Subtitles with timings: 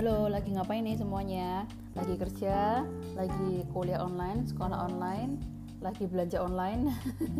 [0.00, 1.68] Halo, lagi ngapain nih semuanya?
[1.92, 5.36] Lagi kerja, lagi kuliah online, sekolah online,
[5.84, 6.88] lagi belanja online,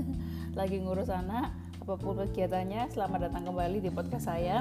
[0.60, 4.60] lagi ngurus anak, apa pun kegiatannya, selamat datang kembali di podcast saya.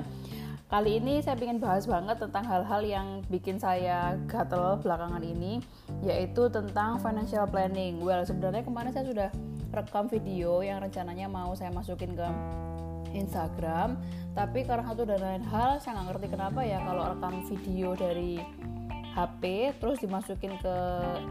[0.71, 5.59] Kali ini saya ingin bahas banget tentang hal-hal yang bikin saya gatel belakangan ini,
[5.99, 7.99] yaitu tentang financial planning.
[7.99, 9.29] Well, sebenarnya kemarin saya sudah
[9.75, 12.27] rekam video yang rencananya mau saya masukin ke
[13.13, 13.99] Instagram.
[14.37, 18.39] Tapi karena satu dan lain hal saya nggak ngerti kenapa ya kalau rekam video dari
[19.09, 20.75] HP terus dimasukin ke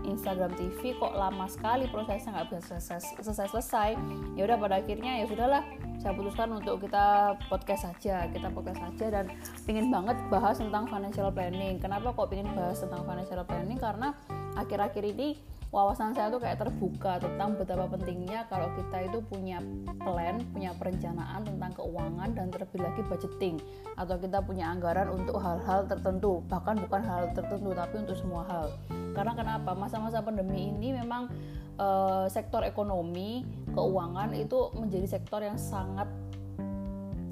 [0.04, 3.94] Instagram TV kok lama sekali prosesnya nggak bisa selesai selesai,
[4.34, 5.62] ya udah pada akhirnya ya sudahlah
[5.98, 9.06] saya putuskan untuk kita podcast saja kita podcast saja.
[9.22, 9.24] Dan
[9.62, 11.78] pingin banget bahas tentang financial planning.
[11.78, 13.78] Kenapa kok pingin bahas tentang financial planning?
[13.78, 14.12] Karena
[14.58, 15.38] akhir-akhir ini
[15.68, 19.60] wawasan saya tuh kayak terbuka tentang betapa pentingnya kalau kita itu punya
[20.00, 23.56] plan, punya perencanaan tentang keuangan dan terlebih lagi budgeting
[24.00, 28.66] atau kita punya anggaran untuk hal-hal tertentu, bahkan bukan hal tertentu tapi untuk semua hal.
[29.12, 29.76] Karena kenapa?
[29.76, 31.28] Masa-masa pandemi ini memang
[31.76, 33.44] uh, sektor ekonomi,
[33.76, 36.08] keuangan itu menjadi sektor yang sangat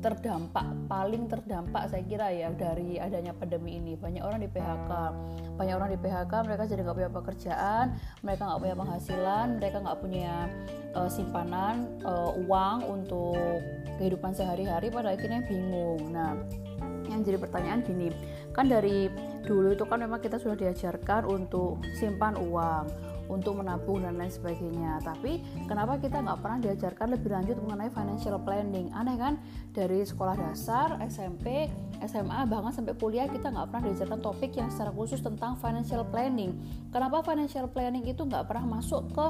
[0.05, 3.97] terdampak paling terdampak saya kira ya dari adanya pandemi ini.
[3.97, 4.91] Banyak orang di PHK
[5.57, 7.85] banyak orang di PHK mereka jadi nggak punya pekerjaan
[8.21, 10.35] mereka nggak punya penghasilan mereka nggak punya
[10.93, 13.41] uh, simpanan uh, uang untuk
[13.97, 16.13] kehidupan sehari-hari pada akhirnya bingung.
[16.13, 16.37] Nah
[17.09, 18.11] yang jadi pertanyaan gini
[18.53, 19.09] kan dari
[19.47, 25.03] dulu itu kan memang kita sudah diajarkan untuk simpan uang untuk menabung dan lain sebagainya.
[25.03, 28.91] Tapi kenapa kita nggak pernah diajarkan lebih lanjut mengenai financial planning?
[28.95, 29.35] Aneh kan?
[29.75, 31.69] Dari sekolah dasar SMP
[32.05, 36.55] SMA bahkan sampai kuliah kita nggak pernah diajarkan topik yang secara khusus tentang financial planning.
[36.93, 39.27] Kenapa financial planning itu nggak pernah masuk ke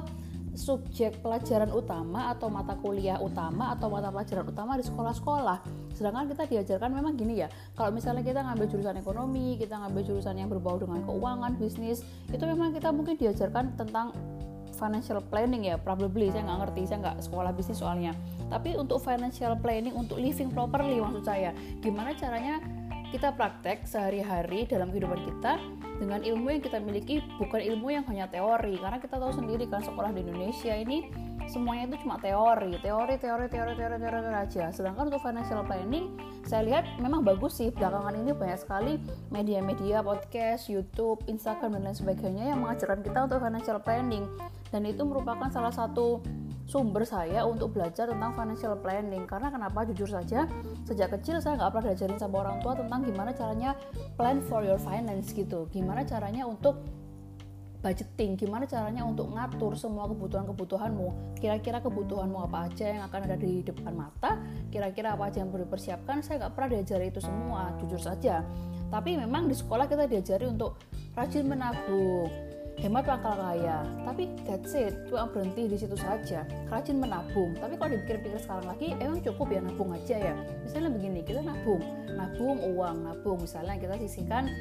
[0.57, 5.59] subjek pelajaran utama atau mata kuliah utama atau mata pelajaran utama di sekolah-sekolah.
[5.93, 10.35] Sedangkan kita diajarkan memang gini ya, kalau misalnya kita ngambil jurusan ekonomi, kita ngambil jurusan
[10.41, 14.17] yang berbau dengan keuangan, bisnis, itu memang kita mungkin diajarkan tentang
[14.77, 18.13] financial planning ya, probably saya nggak ngerti, saya nggak sekolah bisnis soalnya.
[18.53, 22.61] Tapi untuk financial planning, untuk living properly maksud saya, gimana caranya
[23.09, 25.57] kita praktek sehari-hari dalam kehidupan kita
[25.97, 28.77] dengan ilmu yang kita miliki bukan ilmu yang hanya teori.
[28.77, 31.09] Karena kita tahu sendiri kan sekolah di Indonesia ini
[31.49, 32.77] semuanya itu cuma teori.
[32.81, 34.65] Teori teori teori teori teori, teori aja.
[34.73, 36.07] Sedangkan untuk financial planning
[36.47, 37.75] saya lihat memang bagus sih.
[37.75, 38.93] Belakangan ini banyak sekali
[39.35, 44.25] media-media podcast YouTube Instagram dan lain sebagainya yang mengajarkan kita untuk financial planning.
[44.71, 46.23] Dan itu merupakan salah satu
[46.67, 50.51] sumber saya untuk belajar tentang financial planning karena kenapa jujur saja
[50.83, 53.79] sejak kecil saya nggak pernah diajarin sama orang tua tentang gimana caranya
[54.19, 56.83] plan for your finance gitu gimana caranya untuk
[57.87, 61.39] budgeting, gimana caranya untuk ngatur semua kebutuhan-kebutuhanmu.
[61.39, 64.43] Kira-kira kebutuhanmu apa aja yang akan ada di depan mata,
[64.75, 66.19] kira-kira apa aja yang perlu dipersiapkan.
[66.25, 68.43] Saya nggak pernah diajari itu semua, jujur saja.
[68.91, 70.83] Tapi memang di sekolah kita diajari untuk
[71.15, 72.27] rajin menabung,
[72.81, 73.85] hemat pangkal kaya.
[74.05, 76.45] Tapi that's it, cuma berhenti di situ saja.
[76.69, 77.57] Rajin menabung.
[77.57, 80.35] Tapi kalau dipikir-pikir sekarang lagi, emang cukup ya nabung aja ya.
[80.65, 81.83] Misalnya begini, kita nabung,
[82.13, 83.39] nabung uang, nabung.
[83.41, 84.53] Misalnya kita sisihkan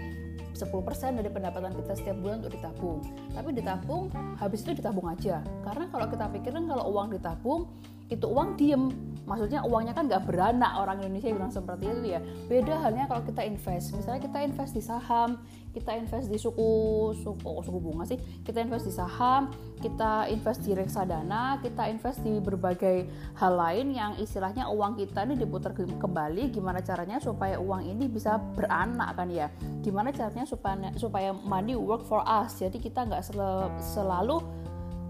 [0.55, 3.03] 10% dari pendapatan kita setiap bulan untuk ditabung.
[3.35, 4.03] Tapi ditabung,
[4.39, 5.43] habis itu ditabung aja.
[5.67, 7.67] Karena kalau kita pikirin kalau uang ditabung,
[8.07, 8.93] itu uang diem.
[9.25, 12.19] Maksudnya uangnya kan nggak beranak orang Indonesia bilang seperti itu ya.
[12.45, 13.93] Beda halnya kalau kita invest.
[13.97, 15.41] Misalnya kita invest di saham,
[15.73, 16.69] kita invest di suku
[17.17, 18.17] suku oh, suku bunga sih.
[18.45, 23.05] Kita invest di saham kita invest di reksadana kita invest di berbagai
[23.35, 26.49] hal lain yang istilahnya uang kita ini diputar kembali.
[26.49, 29.51] Gimana caranya supaya uang ini bisa beranak kan ya?
[29.83, 32.55] Gimana caranya supaya supaya money work for us?
[32.57, 34.39] Jadi kita nggak sel selalu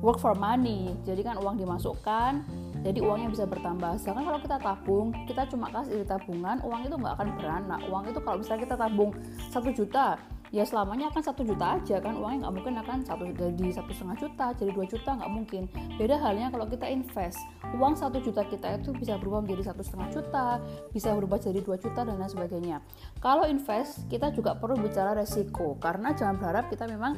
[0.02, 0.92] work for money.
[1.06, 3.98] Jadi kan uang dimasukkan jadi uangnya bisa bertambah.
[3.98, 8.04] Sedangkan kalau kita tabung kita cuma kasih di tabungan uang itu nggak akan beranak uang
[8.14, 9.12] itu kalau misalnya kita tabung
[9.50, 10.22] satu juta
[10.54, 14.18] ya selamanya akan satu juta aja kan uangnya nggak mungkin akan satu jadi satu setengah
[14.18, 15.64] juta jadi dua juta nggak mungkin.
[15.98, 17.40] Beda halnya kalau kita invest.
[17.78, 20.46] Uang satu juta kita itu bisa berubah menjadi satu setengah juta
[20.94, 22.78] bisa berubah jadi dua juta dan lain sebagainya.
[23.22, 27.14] Kalau invest kita juga perlu bicara resiko karena jangan berharap kita memang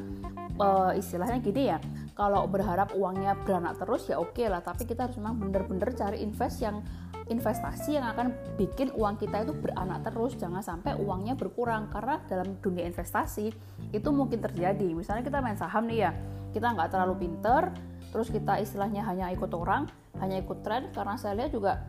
[0.60, 1.78] uh, istilahnya gini ya
[2.18, 6.22] kalau berharap uangnya beranak terus ya oke okay lah tapi kita harus memang bener-bener cari
[6.22, 6.82] invest yang
[7.28, 11.92] investasi yang akan bikin uang kita itu beranak terus jangan sampai uangnya berkurang.
[11.92, 13.52] Karena dalam dunia investasi
[13.92, 14.92] itu mungkin terjadi.
[14.96, 16.12] Misalnya kita main saham nih ya
[16.56, 17.70] kita nggak terlalu pinter
[18.08, 20.90] terus kita istilahnya hanya ikut orang hanya ikut tren.
[20.96, 21.84] Karena saya lihat juga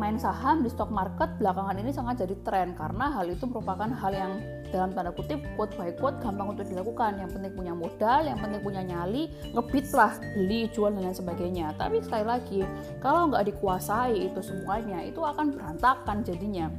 [0.00, 4.12] main saham di stock market belakangan ini sangat jadi tren karena hal itu merupakan hal
[4.12, 4.32] yang
[4.72, 7.20] dalam tanda kutip quote by quote gampang untuk dilakukan.
[7.20, 11.66] Yang penting punya modal yang penting punya nyali ngebit lah beli jual dan lain sebagainya.
[11.76, 12.60] Tapi sekali lagi
[13.04, 16.72] kalau nggak dikuasai itu semuanya itu akan berantakan jadinya.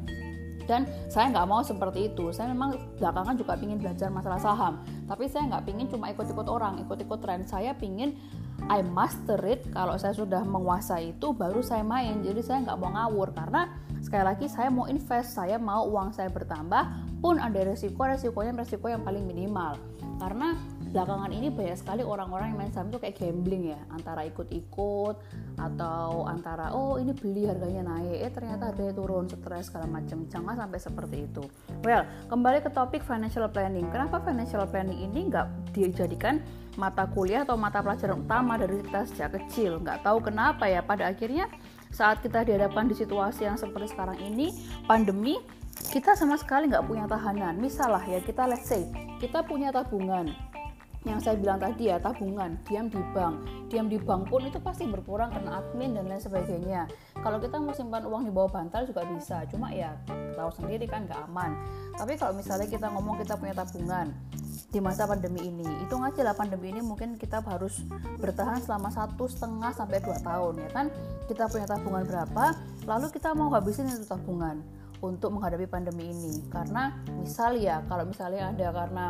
[0.63, 2.31] Dan saya nggak mau seperti itu.
[2.31, 4.79] Saya memang belakangan juga ingin belajar masalah saham.
[5.05, 7.43] Tapi saya nggak ingin cuma ikut-ikut orang ikut-ikut tren.
[7.43, 8.15] Saya ingin
[8.71, 9.67] I master it.
[9.75, 12.23] Kalau saya sudah menguasai itu baru saya main.
[12.23, 13.35] Jadi saya nggak mau ngawur.
[13.35, 18.51] Karena sekali lagi saya mau invest saya mau uang saya bertambah pun ada resiko resikonya
[18.51, 19.79] resiko yang paling minimal.
[20.19, 20.59] Karena
[20.91, 23.79] belakangan ini banyak sekali orang-orang yang main saham itu kayak gambling ya.
[23.95, 25.15] Antara ikut-ikut
[25.55, 30.53] atau antara oh ini beli harganya naik eh ternyata harganya turun stres segala macam jangan
[30.59, 31.43] sampai seperti itu.
[31.87, 33.87] Well kembali ke topik financial planning.
[33.87, 36.43] Kenapa financial planning ini nggak dijadikan
[36.75, 39.79] mata kuliah atau mata pelajaran utama dari kita sejak kecil?
[39.79, 40.83] Nggak tahu kenapa ya.
[40.83, 41.47] Pada akhirnya
[41.87, 44.51] saat kita dihadapkan di situasi yang seperti sekarang ini
[44.85, 45.39] pandemi
[45.89, 47.59] kita sama sekali nggak punya tahanan.
[47.59, 48.88] Misalnya ya kita let's say
[49.19, 50.31] kita punya tabungan.
[51.03, 52.56] Yang saya bilang tadi ya tabungan.
[52.63, 53.35] Diam di bank.
[53.68, 56.88] Diam di bank pun itu pasti berkurang karena admin dan lain sebagainya.
[57.19, 59.44] Kalau kita mau simpan uang di bawah bantal juga bisa.
[59.51, 60.00] Cuma ya
[60.39, 61.51] tahu sendiri kan nggak aman.
[62.00, 64.15] Tapi kalau misalnya kita ngomong kita punya tabungan
[64.74, 67.86] di masa pandemi ini itu aja lah pandemi ini mungkin kita harus
[68.18, 70.86] bertahan selama satu setengah sampai dua tahun ya kan?
[71.29, 72.57] Kita punya tabungan berapa
[72.88, 74.63] lalu kita mau habisin itu tabungan
[75.03, 79.05] untuk menghadapi pandemi ini karena misal ya kalau misalnya ada karena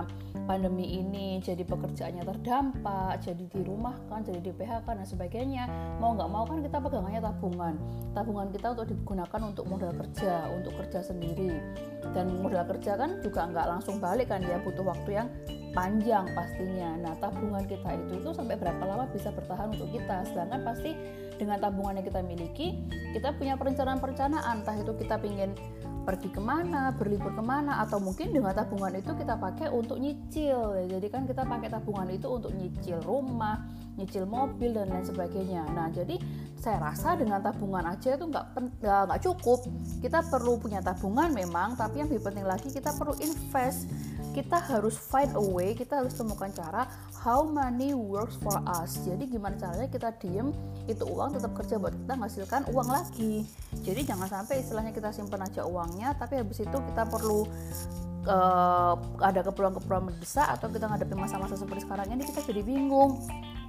[0.50, 5.63] pandemi ini jadi pekerjaannya terdampak jadi di rumah kan jadi di PHK dan sebagainya
[6.01, 7.74] mau nggak mau kan kita pegangannya tabungan
[8.18, 11.62] tabungan kita untuk digunakan untuk modal kerja untuk kerja sendiri
[12.12, 15.30] dan modal kerja kan juga nggak langsung balik kan ya butuh waktu yang
[15.74, 16.95] panjang pastinya.
[17.01, 20.22] Nah, tabungan kita itu itu sampai berapa lama bisa bertahan untuk kita.
[20.30, 20.94] Sedangkan pasti
[21.44, 22.68] dengan tabungan yang kita miliki,
[23.12, 24.63] kita punya perencanaan-perencanaan.
[24.63, 25.51] Entah itu kita ingin
[26.04, 30.88] pergi ke mana, berlibur ke mana, atau mungkin dengan tabungan itu kita pakai untuk nyicil.
[30.88, 33.63] Jadi kan kita pakai tabungan itu untuk nyicil rumah,
[34.00, 35.63] nyicil mobil dan lain sebagainya.
[35.72, 36.19] Nah, jadi
[36.60, 38.45] saya rasa dengan tabungan aja itu nggak
[38.84, 39.68] nggak cukup.
[40.00, 43.88] Kita perlu punya tabungan memang, tapi yang lebih penting lagi kita perlu invest.
[44.33, 46.89] Kita harus find a way, kita harus temukan cara
[47.21, 48.97] how money works for us.
[49.06, 50.50] Jadi gimana caranya kita diem
[50.89, 53.45] itu uang tetap kerja buat kita menghasilkan uang lagi.
[53.85, 57.45] Jadi jangan sampai istilahnya kita simpan aja uangnya, tapi habis itu kita perlu
[58.27, 63.19] uh, ada keperluan-keperluan mendesak atau kita ngadepi masa-masa seperti sekarang ini kita jadi bingung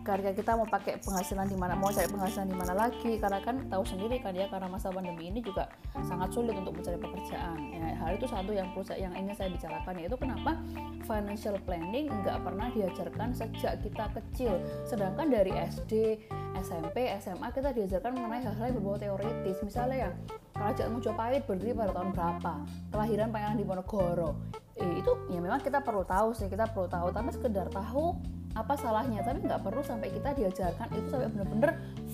[0.04, 3.16] karena kita mau pakai penghasilan di mana mau cari penghasilan di mana lagi.
[3.16, 5.72] Karena kan tahu sendiri kan ya karena masa pandemi ini juga
[6.04, 7.56] sangat sulit untuk mencari pekerjaan.
[7.72, 10.60] Ya, hal itu satu yang perlu yang ingin saya bicarakan yaitu kenapa
[11.08, 14.60] financial planning nggak pernah diajarkan sejak kita kecil.
[14.84, 16.20] Sedangkan dari SD
[16.60, 19.56] SMP SMA kita diajarkan mengenai hal-hal yang berbau teoritis.
[19.64, 20.10] Misalnya ya
[20.52, 22.52] kerajaan Mojopahit berdiri pada tahun berapa?
[22.92, 24.30] Kelahiran Pangeran Diponegoro.
[24.74, 27.08] Eh, itu ya memang kita perlu tahu sih kita perlu tahu.
[27.08, 29.20] Tapi sekedar tahu apa salahnya?
[29.26, 31.70] Tapi nggak perlu sampai kita diajarkan itu sampai bener-bener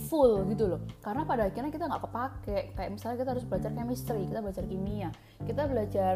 [0.09, 0.81] full gitu loh.
[1.05, 2.59] Karena pada akhirnya kita nggak kepake.
[2.75, 5.11] Kayak misalnya kita harus belajar chemistry kita belajar kimia
[5.47, 6.15] kita belajar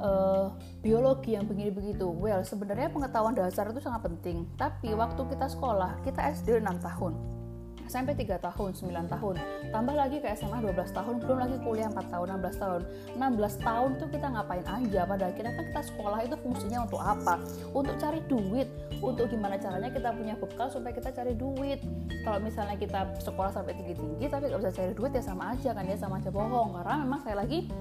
[0.00, 0.50] uh,
[0.82, 2.08] biologi yang begini begitu.
[2.08, 4.48] Well sebenarnya pengetahuan dasar itu sangat penting.
[4.58, 7.37] Tapi waktu kita sekolah kita SD 6 tahun
[7.88, 9.34] SMP 3 tahun, 9 tahun,
[9.72, 12.80] tambah lagi ke SMA 12 tahun, belum lagi kuliah 4 tahun, 16 tahun.
[13.16, 15.00] 16 tahun tuh kita ngapain aja?
[15.08, 17.40] Pada akhirnya kan kita sekolah itu fungsinya untuk apa?
[17.72, 18.68] Untuk cari duit,
[19.00, 21.80] untuk gimana caranya kita punya bekal supaya kita cari duit.
[22.28, 25.84] Kalau misalnya kita sekolah sampai tinggi-tinggi tapi nggak bisa cari duit ya sama aja kan
[25.88, 26.76] ya sama aja bohong.
[26.76, 27.72] Karena memang saya lagi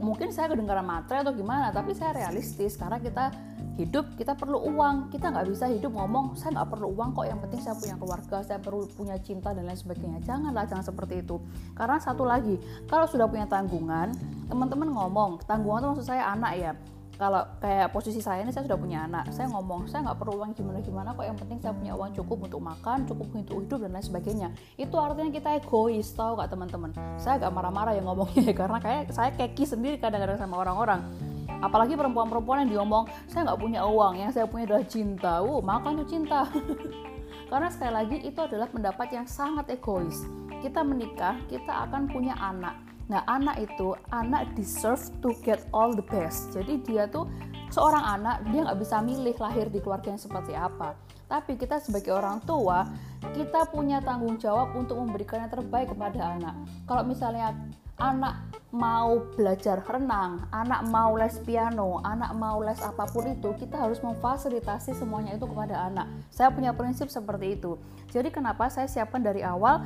[0.00, 3.32] mungkin saya kedengaran matre atau gimana, tapi saya realistis karena kita
[3.80, 5.08] hidup kita perlu uang.
[5.08, 8.36] Kita nggak bisa hidup ngomong saya nggak perlu uang kok yang penting saya punya keluarga
[8.44, 10.20] saya perlu punya cinta dan lain sebagainya.
[10.22, 11.40] Janganlah jangan seperti itu.
[11.72, 14.12] Karena satu lagi kalau sudah punya tanggungan
[14.52, 15.30] teman-teman ngomong.
[15.48, 16.72] Tanggungan itu maksud saya anak ya.
[17.20, 19.28] Kalau kayak posisi saya ini saya sudah punya anak.
[19.28, 22.48] Saya ngomong saya nggak perlu uang gimana gimana kok yang penting saya punya uang cukup
[22.48, 24.48] untuk makan cukup untuk hidup dan lain sebagainya.
[24.80, 26.96] Itu artinya kita egois tahu gak teman-teman?
[27.20, 31.29] Saya agak marah-marah ya ngomongnya karena kayak saya keki sendiri kadang-kadang sama orang-orang
[31.60, 35.32] apalagi perempuan-perempuan yang diomong saya nggak punya uang yang saya punya adalah cinta.
[35.40, 36.48] Uh makan tuh cinta.
[37.50, 40.26] Karena sekali lagi itu adalah pendapat yang sangat egois.
[40.60, 42.78] Kita menikah kita akan punya anak.
[43.10, 46.54] Nah anak itu anak deserve to get all the best.
[46.54, 47.26] Jadi dia tuh
[47.74, 50.94] seorang anak dia nggak bisa milih lahir di keluarga yang seperti apa.
[51.30, 52.86] Tapi kita sebagai orang tua
[53.34, 56.54] kita punya tanggung jawab untuk memberikan yang terbaik kepada anak.
[56.86, 57.54] Kalau misalnya
[57.98, 63.74] anak mau belajar renang, anak mau les piano, anak mau les apa pun itu, kita
[63.74, 66.06] harus memfasilitasi semuanya itu kepada anak.
[66.30, 67.74] Saya punya prinsip seperti itu.
[68.14, 69.82] Jadi kenapa saya siapkan dari awal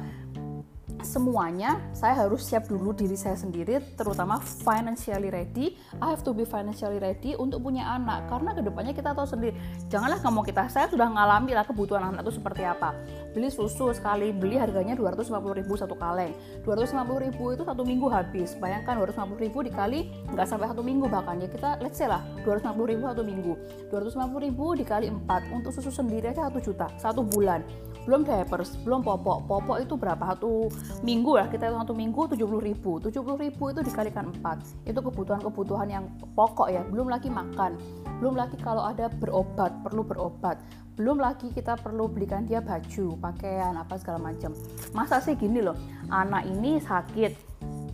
[1.04, 5.76] semuanya saya harus siap dulu diri saya sendiri terutama financially ready.
[6.00, 9.52] I have to be financially ready untuk punya anak karena ke depannya kita tahu sendiri
[9.92, 12.96] janganlah kamu kita saya sudah ngalami lah kebutuhan anak itu seperti apa.
[13.36, 16.32] Beli susu sekali beli harganya 250 ribu satu kaleng.
[16.64, 18.56] 250 ribu itu satu minggu habis.
[18.56, 21.38] Bayangkan 250 ribu dikali nggak sampai satu minggu bahkan.
[21.38, 23.52] Ya kita let's say lah 250 ribu satu minggu.
[23.92, 27.60] 250 ribu dikali 4 untuk susu sendiri aja satu juta satu bulan
[28.04, 29.48] belum diapers, belum popok.
[29.48, 30.36] Popok itu berapa?
[30.36, 30.68] Satu
[31.00, 33.00] minggu lah, kita satu minggu 70 ribu.
[33.00, 34.88] 70 ribu itu dikalikan 4.
[34.88, 36.04] Itu kebutuhan-kebutuhan yang
[36.36, 37.80] pokok ya, belum lagi makan.
[38.20, 40.60] Belum lagi kalau ada berobat, perlu berobat.
[40.94, 44.54] Belum lagi kita perlu belikan dia baju, pakaian, apa segala macam.
[44.94, 45.74] Masa sih gini loh,
[46.06, 47.32] anak ini sakit,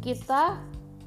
[0.05, 0.61] kita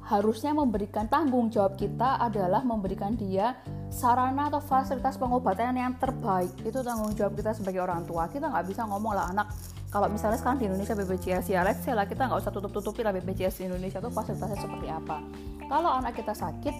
[0.04, 3.56] harusnya memberikan tanggung jawab kita adalah memberikan dia
[3.92, 6.52] sarana atau fasilitas pengobatan yang terbaik.
[6.62, 8.28] Itu tanggung jawab kita sebagai orang tua.
[8.28, 9.48] Kita nggak bisa ngomong lah anak
[9.94, 13.14] kalau misalnya sekarang di Indonesia BPJS ya let's say lah kita nggak usah tutup-tutupi lah
[13.14, 15.22] BPJS di Indonesia itu fasilitasnya seperti apa.
[15.70, 16.74] Kalau anak kita sakit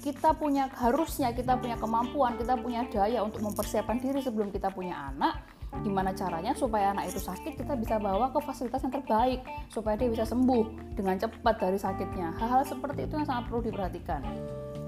[0.00, 5.12] kita punya harusnya kita punya kemampuan kita punya daya untuk mempersiapkan diri sebelum kita punya
[5.12, 5.44] anak.
[5.84, 10.08] Gimana caranya supaya anak itu sakit kita bisa bawa ke fasilitas yang terbaik supaya dia
[10.08, 12.32] bisa sembuh dengan cepat dari sakitnya.
[12.40, 14.24] Hal-hal seperti itu yang sangat perlu diperhatikan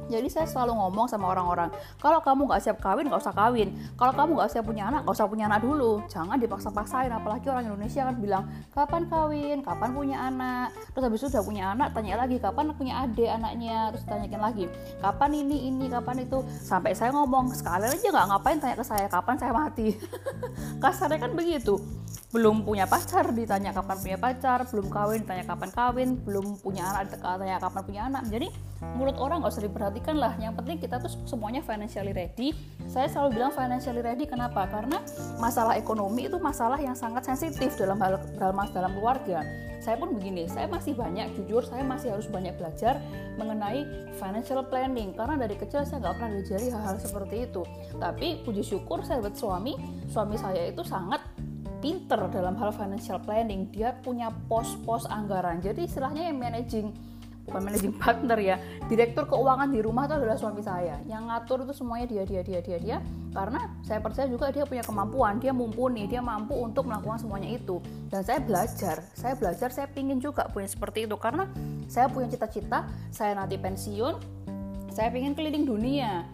[0.06, 3.74] jadi saya selalu ngomong sama orang-orang, kalau kamu nggak siap kawin, nggak usah kawin.
[3.98, 5.92] Kalau kamu nggak siap punya anak, nggak usah punya anak dulu.
[6.06, 10.68] Jangan dipaksa-paksain, apalagi orang Indonesia kan bilang, kapan kawin, kapan punya anak.
[10.94, 13.78] Terus habis itu udah punya anak, tanya lagi, kapan punya adik anaknya.
[13.94, 14.64] Terus tanyakan lagi,
[15.02, 16.38] kapan ini, ini, kapan itu.
[16.62, 19.96] Sampai saya ngomong, sekali aja nggak ngapain tanya ke saya, kapan saya mati.
[20.82, 21.82] Kasarnya kan begitu
[22.36, 27.16] belum punya pacar ditanya kapan punya pacar belum kawin ditanya kapan kawin belum punya anak
[27.16, 28.46] ditanya kapan punya anak jadi
[28.98, 30.34] mulut orang nggak usah diperhatikan lah.
[30.36, 32.52] Yang penting kita tuh semuanya financially ready.
[32.90, 34.68] Saya selalu bilang financially ready kenapa?
[34.68, 35.00] Karena
[35.40, 39.40] masalah ekonomi itu masalah yang sangat sensitif dalam hal dalam dalam keluarga.
[39.80, 42.98] Saya pun begini saya masih banyak jujur saya masih harus banyak belajar
[43.38, 45.14] mengenai financial planning.
[45.14, 47.62] Karena dari kecil saya nggak pernah diajari hal-hal seperti itu.
[47.96, 49.78] Tapi puji syukur saya buat suami
[50.10, 51.22] suami saya itu sangat
[51.78, 53.70] pinter dalam hal financial planning.
[53.70, 55.62] Dia punya pos-pos anggaran.
[55.62, 56.90] Jadi istilahnya yang managing
[57.46, 58.56] bukan managing partner ya.
[58.90, 60.98] Direktur keuangan di rumah itu adalah suami saya.
[61.06, 62.98] Yang ngatur itu semuanya dia dia dia dia dia.
[63.32, 65.38] Karena saya percaya juga dia punya kemampuan.
[65.38, 67.78] Dia mumpuni dia mampu untuk melakukan semuanya itu.
[68.10, 69.06] Dan saya belajar.
[69.14, 71.14] Saya belajar saya pingin juga punya seperti itu.
[71.14, 71.46] Karena
[71.86, 72.84] saya punya cita-cita
[73.14, 74.36] saya nanti pensiun
[74.96, 76.24] saya pingin keliling dunia.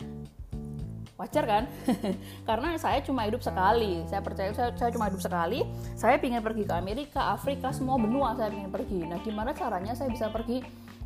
[1.19, 1.65] Wajar kan?
[2.49, 4.07] Karena saya cuma hidup sekali.
[4.07, 5.67] Saya percaya saya, saya cuma hidup sekali.
[5.99, 9.03] Saya ingin pergi ke Amerika Afrika semua benua saya ingin pergi.
[9.03, 10.63] Nah gimana caranya saya bisa pergi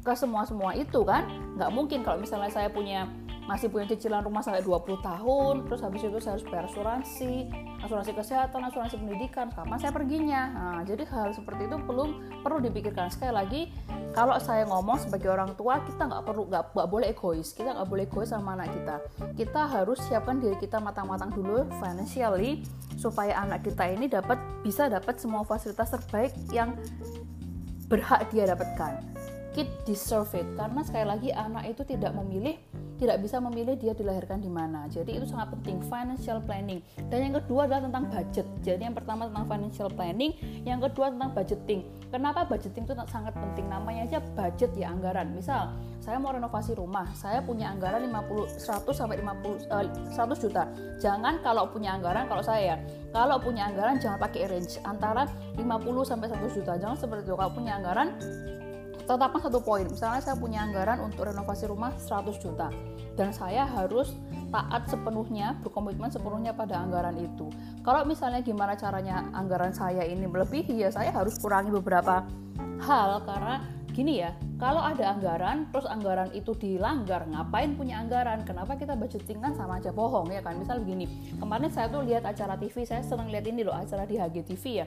[0.07, 1.27] ke semua semua itu kan?
[1.59, 3.11] Nggak mungkin kalau misalnya saya punya
[3.47, 7.47] masih punya cicilan rumah sampai 20 tahun terus habis itu saya harus bayar asuransi
[7.79, 10.43] asuransi kesehatan asuransi pendidikan kapan saya perginya?
[10.51, 13.07] Nah, jadi hal seperti itu belum perlu dipikirkan.
[13.07, 13.63] Sekali lagi
[14.11, 17.55] kalau saya ngomong sebagai orang tua kita nggak perlu nggak boleh egois.
[17.55, 18.97] Kita nggak boleh egois sama anak kita.
[19.39, 22.67] Kita harus siapkan diri kita matang-matang dulu financially
[22.99, 26.75] supaya anak kita ini dapat bisa dapat semua fasilitas terbaik yang
[27.87, 29.16] berhak dia dapatkan
[29.57, 32.61] kid deserve it karena sekali lagi anak itu tidak memilih
[32.97, 34.89] tidak bisa memilih dia dilahirkan di mana.
[34.89, 36.81] Jadi itu sangat penting financial planning.
[37.13, 38.47] Dan yang kedua adalah tentang budget.
[38.65, 40.33] Jadi yang pertama tentang financial planning,
[40.65, 41.85] yang kedua tentang budgeting.
[42.09, 43.69] Kenapa budgeting itu sangat penting?
[43.69, 45.29] Namanya aja budget ya anggaran.
[45.37, 49.85] Misal saya mau renovasi rumah, saya punya anggaran 50 100 sampai 50 uh,
[50.17, 50.65] 100 juta.
[50.97, 52.81] Jangan kalau punya anggaran kalau saya
[53.13, 55.29] kalau punya anggaran jangan pakai range antara
[55.61, 55.69] 50
[56.09, 56.73] sampai 100 juta.
[56.81, 57.37] Jangan seperti itu.
[57.37, 58.17] Kalau punya anggaran
[59.07, 59.87] tetapkan satu poin.
[59.87, 62.69] Misalnya saya punya anggaran untuk renovasi rumah 100 juta.
[63.15, 64.13] Dan saya harus
[64.51, 67.49] taat sepenuhnya berkomitmen sepenuhnya pada anggaran itu.
[67.87, 72.27] Kalau misalnya gimana caranya anggaran saya ini melebihi ya saya harus kurangi beberapa
[72.83, 73.23] hal.
[73.25, 78.45] Karena gini ya kalau ada anggaran terus anggaran itu dilanggar ngapain punya anggaran?
[78.45, 80.61] Kenapa kita budgeting kan sama aja bohong ya kan?
[80.61, 81.09] Misal begini
[81.41, 84.87] kemarin saya tuh lihat acara TV saya senang lihat ini loh acara di HGTV ya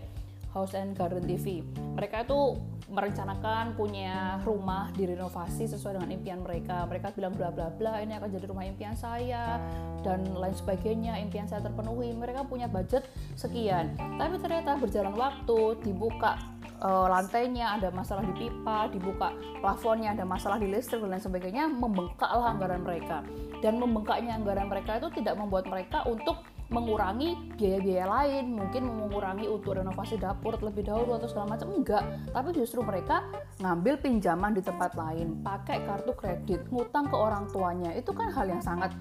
[0.54, 1.62] House and Garden TV
[2.00, 2.56] mereka itu
[2.88, 6.88] merencanakan punya rumah direnovasi sesuai dengan impian mereka.
[6.88, 9.60] Mereka bilang bla bla bla ini akan jadi rumah impian saya
[10.00, 11.20] dan lain sebagainya.
[11.20, 12.16] Impian saya terpenuhi.
[12.16, 13.04] Mereka punya budget
[13.36, 14.00] sekian.
[14.00, 16.40] Tapi ternyata berjalan waktu dibuka
[16.80, 21.68] uh, lantainya ada masalah di pipa, dibuka plafonnya ada masalah di listrik dan lain sebagainya,
[21.68, 23.28] membengkaklah anggaran mereka.
[23.60, 29.82] Dan membengkaknya anggaran mereka itu tidak membuat mereka untuk mengurangi biaya-biaya lain mungkin mengurangi untuk
[29.82, 32.04] renovasi dapur terlebih dahulu atau segala macam enggak.
[32.30, 33.26] Tapi justru mereka
[33.58, 37.92] ngambil pinjaman di tempat lain pakai kartu kredit ngutang ke orang tuanya.
[37.98, 38.94] Itu kan hal yang sangat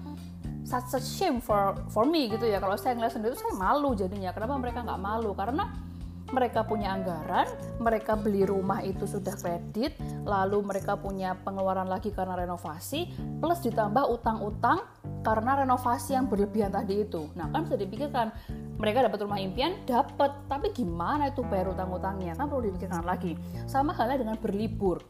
[0.65, 2.57] such a shame for for me gitu ya.
[2.57, 4.33] Kalau saya ngeliat sendiri saya malu jadinya.
[4.33, 5.31] Kenapa mereka nggak malu?
[5.37, 5.89] Karena
[6.29, 7.49] mereka punya anggaran,
[7.81, 13.09] mereka beli rumah itu sudah kredit, lalu mereka punya pengeluaran lagi karena renovasi,
[13.41, 14.85] plus ditambah utang-utang
[15.19, 17.27] karena renovasi yang berlebihan tadi itu.
[17.35, 18.31] Nah kan bisa dipikirkan
[18.79, 22.39] mereka dapat rumah impian, dapat, tapi gimana itu bayar utang-utangnya?
[22.39, 23.35] Kan perlu dipikirkan lagi.
[23.67, 25.03] Sama halnya dengan berlibur.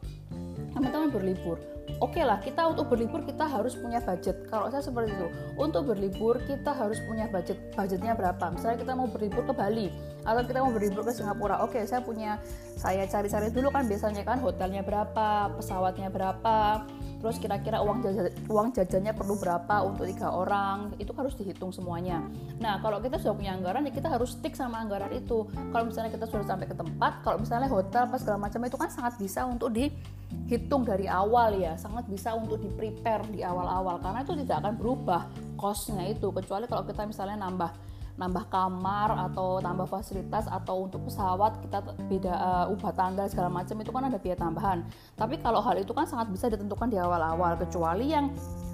[0.74, 1.58] Teman-teman berlibur.
[1.98, 4.46] Oke okay lah kita untuk berlibur kita harus punya budget.
[4.46, 5.26] Kalau saya seperti itu
[5.58, 7.58] untuk berlibur kita harus punya budget.
[7.74, 8.54] Budgetnya berapa?
[8.54, 9.90] Misalnya kita mau berlibur ke Bali
[10.22, 11.58] atau kita mau berlibur ke Singapura.
[11.66, 12.38] Oke okay, saya punya
[12.78, 16.86] saya cari-cari dulu kan biasanya kan hotelnya berapa pesawatnya berapa
[17.20, 20.96] terus kira-kira uang jajan uang jajannya perlu berapa untuk tiga orang?
[20.96, 22.24] Itu harus dihitung semuanya.
[22.58, 25.44] Nah kalau kita sudah punya anggaran ya kita harus stick sama anggaran itu.
[25.70, 28.88] Kalau misalnya kita sudah sampai ke tempat kalau misalnya hotel apa segala macam itu kan
[28.88, 31.76] sangat bisa untuk dihitung dari awal ya.
[31.76, 34.00] Sangat bisa untuk di prepare di awal-awal.
[34.00, 35.28] Karena itu tidak akan berubah
[35.60, 36.32] costnya itu.
[36.32, 37.89] Kecuali kalau kita misalnya nambah
[38.20, 43.80] nambah kamar atau tambah fasilitas atau untuk pesawat kita beda uh, ubah tanggal segala macam
[43.80, 44.84] itu kan ada biaya tambahan.
[45.16, 48.28] Tapi kalau hal itu kan sangat bisa ditentukan di awal-awal kecuali yang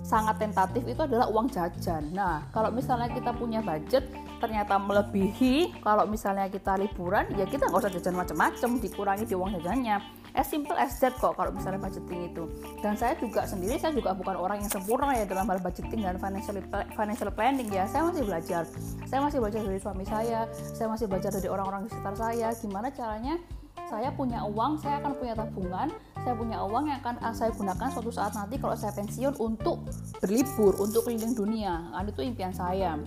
[0.07, 2.15] sangat tentatif itu adalah uang jajan.
[2.15, 4.07] Nah, kalau misalnya kita punya budget
[4.39, 9.59] ternyata melebihi, kalau misalnya kita liburan ya kita nggak usah jajan macam-macam, dikurangi di uang
[9.59, 9.99] jajannya.
[10.37, 12.45] As simple as that kok kalau misalnya budgeting itu.
[12.85, 16.21] Dan saya juga sendiri saya juga bukan orang yang sempurna ya dalam hal budgeting dan
[16.21, 16.61] financial
[16.93, 17.89] financial planning ya.
[17.89, 18.63] Saya masih belajar.
[19.09, 22.53] Saya masih belajar dari suami saya saya masih belajar dari orang-orang di sekitar saya.
[22.53, 23.41] Gimana caranya
[23.87, 25.89] saya punya uang, saya akan punya tabungan,
[26.23, 29.87] saya punya uang yang akan saya gunakan suatu saat nanti kalau saya pensiun untuk
[30.19, 31.95] berlibur, untuk keliling dunia.
[31.95, 32.99] Kan itu impian saya.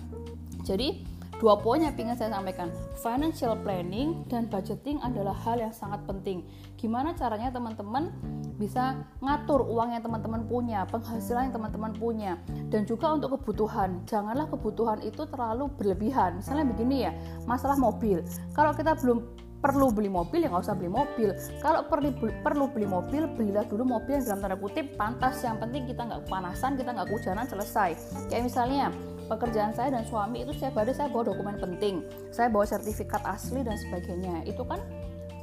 [0.64, 2.68] Jadi Dua poin yang ingin saya sampaikan,
[3.00, 6.44] financial planning dan budgeting adalah hal yang sangat penting.
[6.76, 8.12] Gimana caranya teman-teman
[8.60, 12.36] bisa ngatur uang yang teman-teman punya, penghasilan yang teman-teman punya,
[12.68, 14.04] dan juga untuk kebutuhan.
[14.04, 16.44] Janganlah kebutuhan itu terlalu berlebihan.
[16.44, 17.16] Misalnya begini ya,
[17.48, 18.20] masalah mobil.
[18.52, 19.24] Kalau kita belum
[19.60, 21.36] perlu beli mobil ya nggak usah beli mobil.
[21.60, 25.44] Kalau perlu perlu beli mobil belilah dulu mobil yang dalam tanda kutip pantas.
[25.44, 27.90] Yang penting kita nggak kepanasan kita nggak kehujanan selesai.
[28.32, 28.84] Kayak misalnya
[29.28, 32.02] pekerjaan saya dan suami itu setiap hari saya bawa dokumen penting.
[32.32, 34.48] Saya bawa sertifikat asli dan sebagainya.
[34.48, 34.80] Itu kan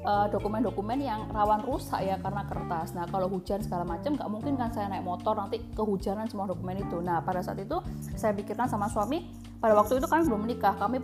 [0.02, 2.98] eh, dokumen-dokumen yang rawan rusak ya karena kertas.
[2.98, 6.82] Nah kalau hujan segala macam nggak mungkin kan saya naik motor nanti kehujanan semua dokumen
[6.82, 6.98] itu.
[7.06, 7.78] Nah pada saat itu
[8.18, 9.30] saya pikirkan sama suami
[9.62, 10.74] pada waktu itu kami belum menikah.
[10.82, 10.98] Kami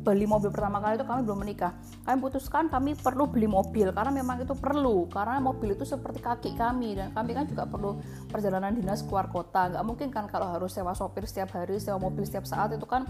[0.00, 1.72] beli mobil pertama kali itu kami belum menikah.
[2.08, 5.06] Kami putuskan kami perlu beli mobil karena memang itu perlu.
[5.12, 8.00] Karena mobil itu seperti kaki kami dan kami kan juga perlu
[8.32, 9.68] perjalanan dinas keluar kota.
[9.68, 13.04] Nggak mungkin kan kalau harus sewa sopir setiap hari sewa mobil setiap saat itu kan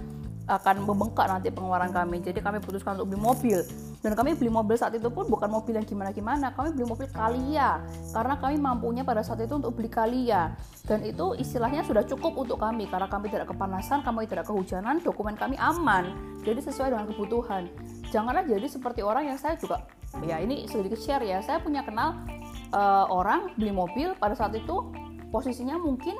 [0.51, 2.19] akan membengkak nanti pengeluaran kami.
[2.25, 3.59] Jadi kami putuskan untuk beli mobil.
[4.01, 6.51] Dan kami beli mobil saat itu pun bukan mobil yang gimana-gimana.
[6.57, 7.79] Kami beli mobil Kalia
[8.11, 10.59] karena kami mampunya pada saat itu untuk beli Kalia.
[10.89, 12.91] Dan itu istilahnya sudah cukup untuk kami.
[12.91, 16.11] Karena kami tidak kepanasan kami tidak kehujanan dokumen kami aman.
[16.41, 17.69] Jadi sesuai dengan kebutuhan.
[18.09, 19.85] Janganlah jadi seperti orang yang saya juga
[20.25, 21.45] ya ini sedikit share ya.
[21.45, 22.25] Saya punya kenal
[22.73, 24.89] uh, orang beli mobil pada saat itu
[25.29, 26.17] posisinya mungkin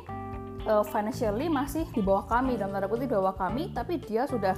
[0.69, 4.55] uh, financially masih di bawah kami dalam tanda kutip di bawah kami tapi dia sudah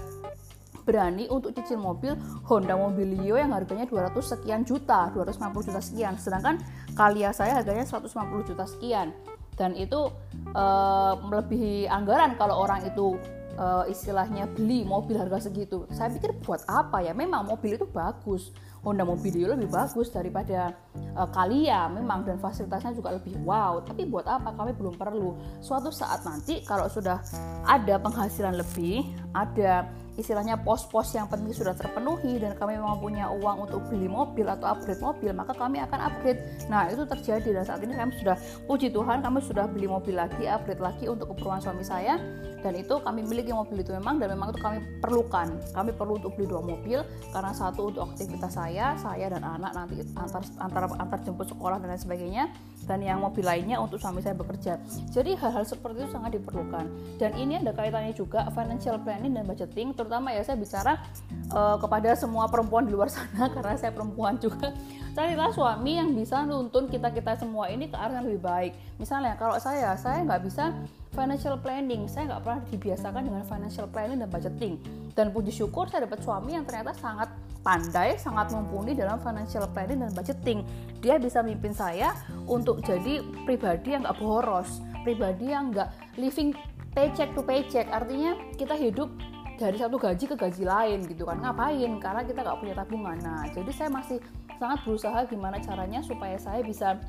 [0.82, 2.18] berani untuk cicil mobil
[2.50, 6.14] Honda Mobilio yang harganya 200 sekian juta 250 juta sekian.
[6.18, 6.58] Sedangkan
[6.98, 9.14] Kalia saya harganya 150 juta sekian.
[9.54, 10.10] Dan itu
[10.56, 13.14] uh, melebihi anggaran kalau orang itu
[13.58, 15.84] uh, istilahnya beli mobil harga segitu.
[15.92, 17.12] Saya pikir buat apa ya?
[17.12, 18.52] Memang mobil itu bagus.
[18.82, 20.74] Honda Mobilio lebih bagus daripada
[21.14, 23.78] uh, Kalia memang dan fasilitasnya juga lebih wow.
[23.86, 24.50] Tapi buat apa?
[24.58, 25.38] Kami belum perlu.
[25.62, 27.22] Suatu saat nanti kalau sudah
[27.62, 29.06] ada penghasilan lebih
[29.38, 29.86] ada
[30.18, 34.76] istilahnya pos-pos yang penting sudah terpenuhi dan kami memang punya uang untuk beli mobil atau
[34.76, 36.42] upgrade mobil maka kami akan upgrade.
[36.68, 38.36] Nah itu terjadi dan saat ini kami sudah
[38.66, 42.20] puji Tuhan kami sudah beli mobil lagi upgrade lagi untuk keperluan suami saya
[42.62, 45.58] dan itu kami miliki mobil itu memang dan memang itu kami perlukan.
[45.74, 47.02] Kami perlu untuk beli dua mobil
[47.34, 51.90] karena satu untuk aktivitas saya saya dan anak nanti antar antar antar jemput sekolah dan
[51.90, 52.44] lain sebagainya
[52.86, 54.78] dan yang mobil lainnya untuk suami saya bekerja.
[55.10, 56.86] Jadi hal-hal seperti itu sangat diperlukan.
[57.18, 61.02] Dan ini ada kaitannya juga financial planning dan budgeting terutama ya saya bicara
[61.50, 64.70] uh, kepada semua perempuan di luar sana karena saya perempuan juga
[65.12, 68.72] carilah suami yang bisa nuntun kita kita semua ini ke arah yang lebih baik.
[68.96, 70.72] Misalnya kalau saya saya nggak bisa
[71.12, 72.08] financial planning.
[72.08, 74.74] Saya nggak pernah dibiasakan dengan financial planning dan budgeting.
[75.12, 77.28] Dan puji syukur saya dapat suami yang ternyata sangat
[77.62, 80.66] pandai sangat mumpuni dalam financial planning dan budgeting.
[80.98, 82.16] Dia bisa memimpin saya
[82.48, 86.56] untuk jadi pribadi yang nggak boros pribadi yang nggak living
[86.96, 87.86] paycheck to paycheck.
[87.92, 89.12] Artinya kita hidup
[89.60, 91.38] dari satu gaji ke gaji lain gitu kan.
[91.38, 91.92] Ngapain?
[92.00, 93.16] Karena kita nggak punya tabungan.
[93.20, 94.18] Nah jadi saya masih
[94.62, 97.02] sangat berusaha gimana caranya supaya saya bisa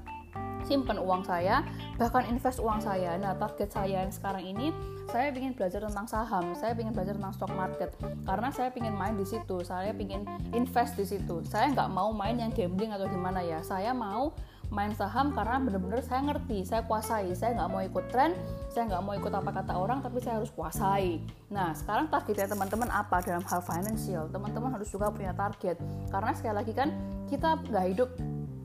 [0.66, 1.62] simpan uang saya
[2.02, 3.14] bahkan invest uang saya.
[3.22, 4.74] Nah target saya yang sekarang ini
[5.12, 7.94] saya ingin belajar tentang saham saya ingin belajar tentang stock market
[8.26, 11.46] karena saya ingin main di situ saya ingin invest di situ.
[11.46, 14.34] Saya nggak mau main yang gambling atau gimana ya saya mau
[14.74, 18.34] main saham karena bener-bener saya ngerti, saya kuasai, saya nggak mau ikut tren,
[18.74, 21.22] saya nggak mau ikut apa kata orang, tapi saya harus kuasai.
[21.54, 24.26] Nah, sekarang targetnya teman-teman apa dalam hal financial?
[24.34, 25.78] Teman-teman harus juga punya target,
[26.10, 26.90] karena sekali lagi kan
[27.30, 28.10] kita nggak hidup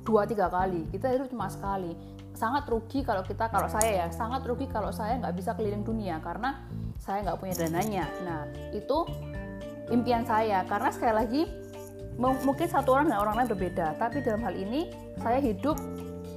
[0.09, 1.93] dua tiga kali kita hidup cuma sekali
[2.33, 6.17] sangat rugi kalau kita kalau saya ya sangat rugi kalau saya nggak bisa keliling dunia
[6.25, 6.65] karena
[6.97, 9.05] saya nggak punya dananya nah itu
[9.93, 11.43] impian saya karena sekali lagi
[12.19, 13.95] mungkin satu orang dan orang lain berbeda.
[13.97, 14.91] Tapi dalam hal ini
[15.23, 15.79] saya hidup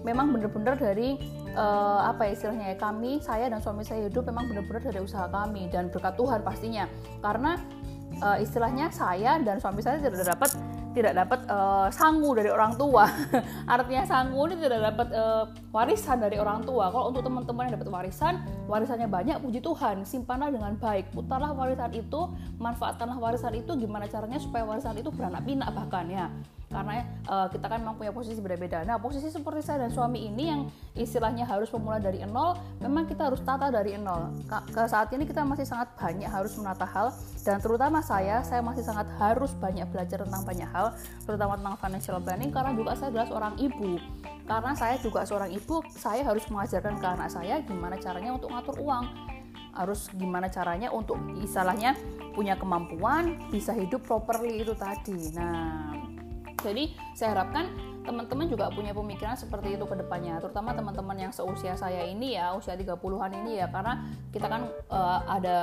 [0.05, 1.17] memang benar-benar dari
[1.57, 5.25] uh, apa ya istilahnya ya kami saya dan suami saya hidup memang benar-benar dari usaha
[5.29, 6.85] kami dan berkat Tuhan pastinya.
[7.21, 7.57] Karena
[8.19, 10.51] uh, istilahnya saya dan suami saya tidak dapat
[10.91, 13.07] tidak dapat uh, sangu dari orang tua.
[13.79, 16.91] Artinya sangu ini tidak dapat uh, warisan dari orang tua.
[16.91, 21.15] Kalau untuk teman-teman yang dapat warisan, warisannya banyak, puji Tuhan, simpanlah dengan baik.
[21.15, 22.27] Putarlah warisan itu,
[22.59, 26.27] manfaatkanlah warisan itu gimana caranya supaya warisan itu beranak pinak bahkan ya
[26.71, 28.87] karena uh, kita kan memang punya posisi berbeda.
[28.87, 30.61] Nah, posisi seperti saya dan suami ini yang
[30.95, 34.31] istilahnya harus memulai dari nol, memang kita harus tata dari nol.
[34.47, 37.11] Ke saat ini kita masih sangat banyak harus menata hal
[37.43, 40.95] dan terutama saya, saya masih sangat harus banyak belajar tentang banyak hal,
[41.27, 43.99] terutama tentang financial planning karena juga saya adalah seorang ibu.
[44.47, 48.79] Karena saya juga seorang ibu, saya harus mengajarkan ke anak saya gimana caranya untuk ngatur
[48.79, 49.05] uang
[49.71, 51.95] harus gimana caranya untuk istilahnya
[52.35, 55.31] punya kemampuan bisa hidup properly itu tadi.
[55.35, 55.95] Nah,
[56.63, 57.69] jadi saya harapkan
[58.01, 62.57] teman-teman juga punya pemikiran seperti itu ke depannya, terutama teman-teman yang seusia saya ini ya,
[62.57, 65.57] usia 30-an ini ya, karena kita kan uh, ada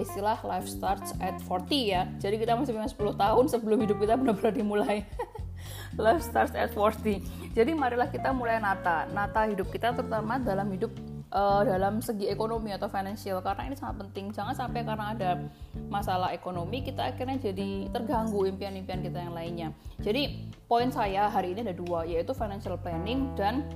[0.00, 2.08] istilah life starts at 40 ya.
[2.16, 5.04] Jadi kita masih punya 10 tahun sebelum hidup kita benar-benar dimulai.
[6.00, 7.20] life starts at 40.
[7.52, 10.90] Jadi marilah kita mulai nata, nata hidup kita terutama dalam hidup
[11.34, 14.30] uh, dalam segi ekonomi atau financial karena ini sangat penting.
[14.30, 15.30] Jangan sampai karena ada
[15.90, 19.68] masalah ekonomi kita akhirnya jadi terganggu impian-impian kita yang lainnya.
[20.00, 23.66] Jadi poin saya hari ini ada dua yaitu financial planning dan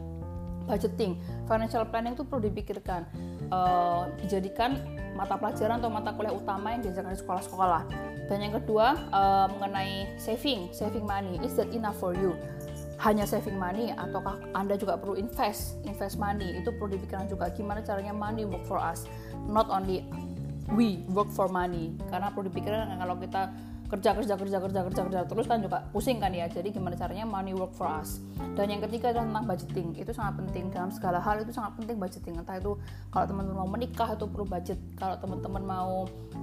[0.71, 1.19] budgeting.
[1.51, 3.05] Financial planning itu perlu dipikirkan.
[3.49, 4.77] Uh, dijadikan
[5.17, 7.83] mata pelajaran atau mata kuliah utama yang diajarkan di sekolah-sekolah.
[8.29, 11.41] Dan yang kedua uh, mengenai saving saving money.
[11.41, 12.37] Is that enough for you
[12.99, 16.59] hanya saving money ataukah Anda juga perlu invest, invest money.
[16.59, 19.07] Itu perlu dipikirkan juga gimana caranya money work for us,
[19.47, 20.03] not only
[20.75, 21.95] we work for money.
[22.11, 23.55] Karena perlu dipikirkan kalau kita
[23.89, 25.21] kerja kerja kerja kerja kerja kerja.
[25.25, 26.45] Terus kan juga pusing kan ya.
[26.45, 28.21] Jadi gimana caranya money work for us.
[28.53, 29.89] Dan yang ketiga adalah tentang budgeting.
[29.97, 30.69] Itu sangat penting.
[30.69, 32.37] Dalam segala hal itu sangat penting budgeting.
[32.37, 32.77] Entah itu
[33.09, 34.79] kalau teman-teman mau menikah itu perlu budget.
[35.01, 35.93] Kalau teman-teman mau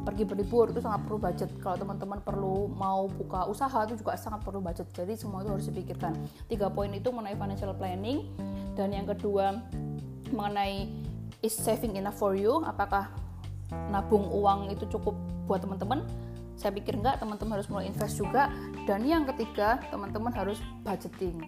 [0.04, 1.50] pergi berlibur itu sangat perlu budget.
[1.62, 4.90] Kalau teman-teman perlu mau buka usaha itu juga sangat perlu budget.
[4.90, 6.18] Jadi semua itu harus dipikirkan.
[6.50, 8.26] Tiga poin itu mengenai financial planning.
[8.74, 9.62] Dan yang kedua
[10.34, 10.90] mengenai
[11.46, 12.66] is saving enough for you.
[12.66, 13.14] Apakah
[13.94, 15.14] nabung uang itu cukup
[15.46, 16.02] buat teman-teman
[16.56, 18.52] saya pikir enggak teman-teman harus mulai invest juga
[18.88, 21.46] dan yang ketiga teman-teman harus budgeting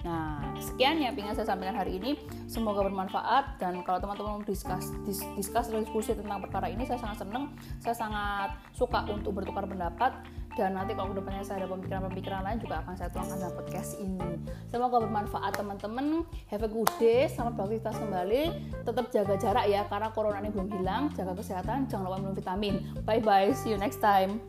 [0.00, 2.16] Nah, sekian ya yang saya sampaikan hari ini.
[2.48, 7.28] Semoga bermanfaat dan kalau teman-teman mau diskus, dis, diskus diskusi tentang perkara ini, saya sangat
[7.28, 7.52] senang.
[7.84, 10.16] Saya sangat suka untuk bertukar pendapat
[10.58, 13.90] dan nanti kalau ke depannya saya ada pemikiran-pemikiran lain juga akan saya tuangkan dalam podcast
[14.02, 14.30] ini.
[14.66, 16.26] Semoga bermanfaat teman-teman.
[16.50, 17.30] Have a good day.
[17.30, 18.42] Selamat beraktivitas kembali.
[18.82, 21.02] Tetap jaga jarak ya karena corona ini belum hilang.
[21.14, 21.86] Jaga kesehatan.
[21.86, 22.74] Jangan lupa minum vitamin.
[23.06, 23.54] Bye bye.
[23.54, 24.42] See you next time.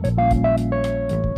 [0.00, 1.29] thank you